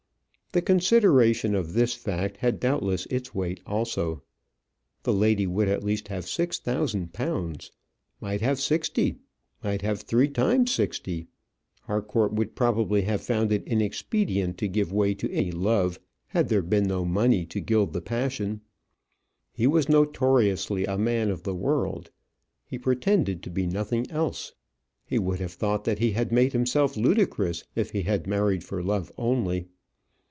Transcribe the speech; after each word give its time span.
The 0.53 0.61
consideration 0.61 1.55
of 1.55 1.71
this 1.71 1.93
fact 1.93 2.35
had 2.35 2.59
doubtless 2.59 3.05
its 3.05 3.33
weight 3.33 3.61
also. 3.65 4.21
The 5.03 5.13
lady 5.13 5.47
would 5.47 5.69
at 5.69 5.81
least 5.81 6.09
have 6.09 6.27
six 6.27 6.59
thousand 6.59 7.13
pounds, 7.13 7.71
might 8.19 8.41
have 8.41 8.59
sixty, 8.59 9.19
might 9.63 9.81
have 9.81 10.01
three 10.01 10.27
times 10.27 10.69
sixty. 10.69 11.27
Harcourt 11.83 12.33
would 12.33 12.53
probably 12.53 13.03
have 13.03 13.21
found 13.21 13.53
it 13.53 13.63
inexpedient 13.65 14.57
to 14.57 14.67
give 14.67 14.91
way 14.91 15.13
to 15.13 15.31
any 15.31 15.51
love 15.51 16.01
had 16.27 16.49
there 16.49 16.61
been 16.61 16.83
no 16.83 17.05
money 17.05 17.45
to 17.45 17.61
gild 17.61 17.93
the 17.93 18.01
passion. 18.01 18.59
He 19.53 19.67
was 19.67 19.87
notoriously 19.87 20.83
a 20.83 20.97
man 20.97 21.29
of 21.29 21.43
the 21.43 21.55
world; 21.55 22.11
he 22.65 22.77
pretended 22.77 23.41
to 23.43 23.49
be 23.49 23.67
nothing 23.67 24.11
else; 24.11 24.51
he 25.05 25.17
would 25.17 25.39
have 25.39 25.53
thought 25.53 25.85
that 25.85 25.99
he 25.99 26.11
had 26.11 26.29
made 26.29 26.51
himself 26.51 26.97
ludicrous 26.97 27.63
if 27.73 27.91
he 27.91 28.01
had 28.01 28.27
married 28.27 28.65
for 28.65 28.83
love 28.83 29.13
only. 29.17 29.69